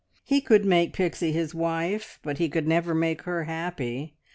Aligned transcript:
He 0.23 0.41
could 0.41 0.65
make 0.65 0.93
Pixie 0.93 1.31
his 1.31 1.53
wife, 1.53 2.17
but 2.23 2.39
he 2.39 2.49
could 2.49 2.67
never 2.67 2.95
make 2.95 3.21
her 3.21 3.43
happy. 3.43 4.15